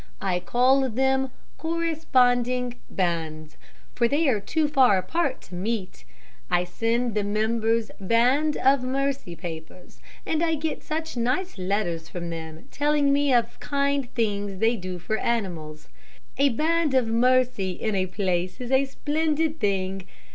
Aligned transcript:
I 0.19 0.39
call 0.39 0.89
them 0.89 1.29
'Corresponding 1.59 2.77
Bands,' 2.89 3.55
for 3.93 4.07
they 4.07 4.27
are 4.29 4.39
too 4.39 4.67
far 4.67 4.97
apart 4.97 5.41
to 5.43 5.53
meet. 5.53 6.05
I 6.49 6.63
send 6.63 7.13
the 7.13 7.23
members 7.23 7.91
'Band 7.99 8.57
of 8.57 8.81
Mercy' 8.81 9.35
papers, 9.35 10.01
and 10.25 10.41
I 10.43 10.55
get 10.55 10.81
such 10.81 11.17
nice 11.17 11.55
letters 11.59 12.09
from 12.09 12.31
them, 12.31 12.67
telling 12.71 13.13
me 13.13 13.31
of 13.31 13.59
kind 13.59 14.11
things 14.15 14.57
they 14.57 14.75
do 14.75 14.97
for 14.97 15.17
animals. 15.19 15.87
"A 16.39 16.49
Band 16.49 16.95
of 16.95 17.05
Mercy 17.05 17.73
in 17.73 17.93
a 17.93 18.07
place 18.07 18.59
is 18.59 18.71
a 18.71 18.85
splendid 18.85 19.59
thing. 19.59 20.05